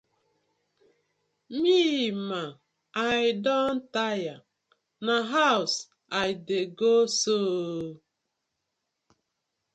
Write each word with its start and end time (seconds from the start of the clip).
Mi 1.61 1.81
ma, 2.29 2.39
I 3.19 3.21
don 3.43 3.75
tire, 3.93 4.35
na 5.05 5.15
hawz 5.31 5.73
I 6.25 6.27
dey 6.47 6.65
go 6.79 6.95
so 7.21 7.37
ooo. 7.59 7.93